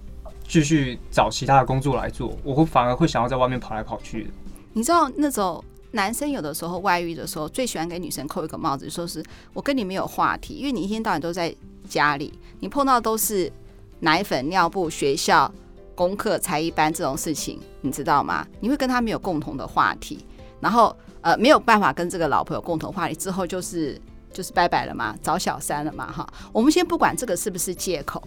[0.47, 4.31] 继续找其他的工作来做，我会反而会想要在外面跑来跑去的。
[4.73, 11.55] 你知道那种男生有的时候外遇的时候，最喜欢给女生扣一个帽子，说是我跟你没有话题，因为你一天到晚都在
[11.89, 13.53] 家里，你碰到都是
[14.01, 15.53] 奶粉、尿布、学校、
[15.95, 18.47] 功课、才艺班这种事情，你知道吗？
[18.61, 20.25] 你会跟他没有共同的话题。
[20.61, 23.99] 然后呃没有办法跟这个老婆有共同话题之后就是
[24.33, 26.27] 就是拜拜了嘛，找小三了嘛哈。
[26.53, 28.23] 我们先不管这个是不是借口，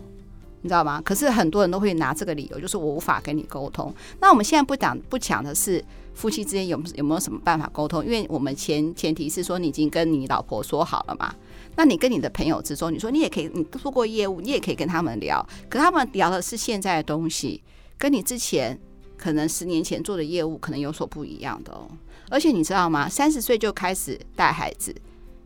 [0.63, 0.99] 你知道吗？
[1.03, 3.93] 可是很多人都会拿这个理由，就是我无法跟你沟通。
[4.19, 8.03] 那我们现在不讲不讲的是夫妻之间有有没有什么办法沟通？
[8.03, 11.35] 因为我们前前提是说你已经跟你老婆说好了嘛。
[11.75, 15.45] 那你跟你的朋友之中，你说你也可以，你做过业务，你也可以跟他们聊。
[15.69, 17.61] 可他们聊的是现在的东西，
[17.97, 18.79] 跟你之前
[19.17, 21.89] 可能十年前做的业务可能有所不一样的哦。
[22.29, 23.09] 而且你知道吗？
[23.09, 24.95] 三十岁就开始带孩子，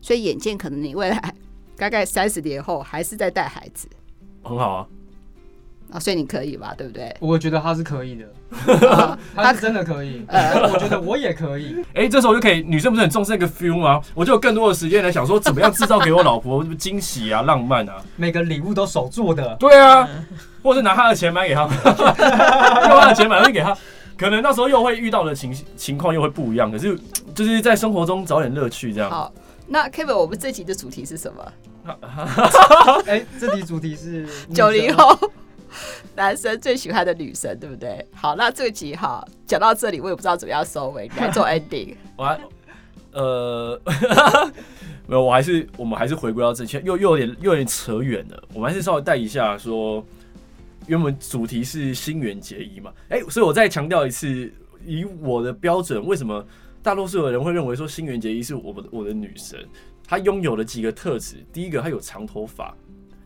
[0.00, 1.34] 所以眼见可能你未来
[1.76, 3.88] 大概三十年后还是在带孩子，
[4.42, 4.88] 很好啊。
[5.90, 6.74] 啊，所以你可以吧？
[6.76, 7.14] 对不对？
[7.20, 8.26] 我觉得他是可以的，
[9.34, 10.22] 他是真的可以。
[10.28, 11.76] 我觉得我也可以。
[11.94, 14.00] 哎、欸，这时候就可以，女生不是很重视那个 feel 吗？
[14.14, 17.96] 我就有更多的时间来想说，怎么样制造给我老婆 惊喜啊、浪漫啊。
[18.16, 19.56] 每个礼物都手做的。
[19.56, 20.06] 对啊，
[20.62, 21.62] 或是拿他的钱买给他，
[22.88, 23.76] 用他的钱买东西给他。
[24.16, 26.98] 可能那时候又会遇到的情情况又会不一样，可是
[27.34, 29.08] 就是在生活中找点乐趣这样。
[29.08, 29.32] 好，
[29.68, 31.52] 那 Kevin，我们这集的主题是什么？
[33.06, 35.16] 哎、欸，这题主题是九零后
[36.16, 38.04] 男生最喜欢的女生，对不对？
[38.12, 41.94] 好，那这集哈讲到这里，我也不知道怎么样收尾， 你来做 ending。
[42.16, 42.40] 我还
[43.12, 43.80] 呃
[45.06, 50.04] 没有，我还是我们还是回归到之前，又又有点又有点扯远了，我们还是稍微带一下说。
[50.86, 54.50] 因为我们主题是新垣结衣嘛，哎、欸，所以我再强调一次，
[54.86, 56.42] 以我的标准，为什么
[56.82, 59.62] 大多数的人会认为说新垣结衣是我的我的女神？
[60.06, 62.74] 她拥有了几个特质，第一个，她有长头发，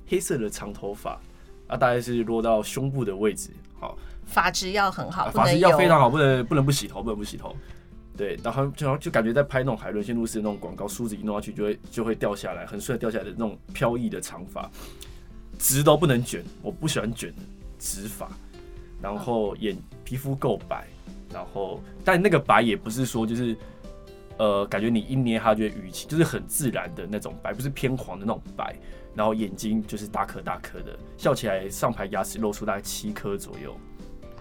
[0.08, 1.20] 黑色的长头发，
[1.72, 7.56] 啊，大概是落到胸部的位置，好，发质要很好，发质要非常好，不能不能不洗头，不能不洗头，
[8.14, 14.70] 对，然后就就感觉在拍那种海伦仙露丝的那种广告，梳子一弄下去就会就会掉下来，很顺掉下来的那种飘逸的长发。
[15.58, 17.42] 直都不能卷，我不喜欢卷的
[17.78, 18.28] 直发，
[19.00, 20.86] 然后眼皮肤够白，
[21.32, 23.56] 然后但那个白也不是说就是
[24.38, 28.74] 呃，感觉你一捏它就会淤青，就是很自然的那种白，不是偏黄的那种白。
[29.14, 33.76] 然后眼睛就是大颗大颗的，笑起来上排牙齿露出大概七颗左右。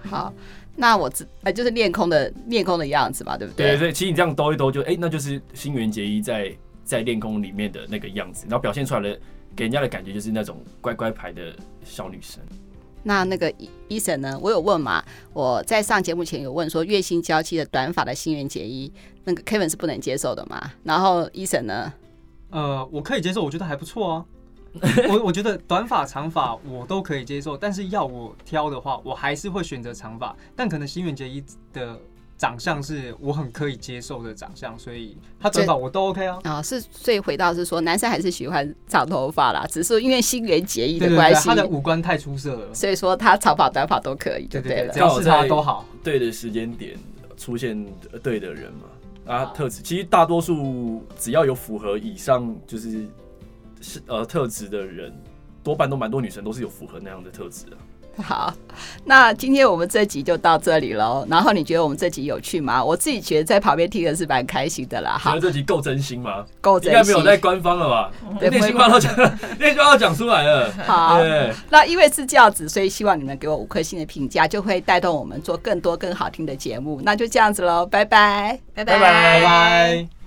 [0.03, 0.33] 好，
[0.75, 3.77] 那我知呃就是练空的练空的样子嘛，对不对？
[3.77, 9.19] 对对，其实你这样兜一兜就，就、欸、哎，那就是新垣结衣在在练空里面的那个样子，然后表现出来的。
[9.53, 11.53] 给人家的感觉就是那种乖乖牌的
[11.83, 12.41] 小女生。
[13.03, 13.53] 那那个
[13.89, 14.39] 医生呢？
[14.41, 15.03] 我有问嘛？
[15.33, 18.89] 我在上节目前有问说，月薪娇妻的短发的新垣结衣，
[19.25, 20.71] 那个 Kevin 是不能接受的嘛？
[20.85, 21.91] 然后医生呢？
[22.51, 24.25] 呃，我可以接受，我觉得还不错啊。
[25.09, 30.35] 我我觉得短发长发我都可以接受，但是要我挑的话，我还是会选择长发。
[30.55, 31.99] 但可能新垣结衣的。
[32.37, 36.39] 长相是我很可以接受的长相，所以他短发我都 OK 啊。
[36.43, 45.85] 啊，是所以回到是说，男生还是喜欢长头发啦，只是因为新垣结衣的关系，他的五官太出色了，所以说他长发短发都可以，对对，对，只要是他都好。
[46.03, 46.97] 对的时间点
[47.37, 47.85] 出现
[48.23, 53.05] 对的人嘛，啊，特质其实大多数只要有符合以上就是
[53.81, 55.13] 是呃特质的人，
[55.63, 57.77] 多半都蛮多女生都是有符合那样的特质的。
[58.21, 58.53] 好，
[59.05, 61.25] 那今天我们这集就到这里喽。
[61.29, 62.83] 然后你觉得我们这集有趣吗？
[62.83, 65.17] 我自己觉得在旁边听的是蛮开心的啦。
[65.17, 66.45] 好，觉得这集够真心吗？
[66.59, 68.11] 够真心，应该没有在官方了吧？
[68.41, 69.15] 连内心话都讲，
[69.57, 70.69] 内心话都讲出来了。
[70.83, 71.19] 好，
[71.69, 76.99] 那因为是这样子，所以希望你们给我五颗星的评价，就会带动我们做更多更好听的节目。
[77.03, 80.20] 那就这样子喽，拜拜，拜拜，拜拜。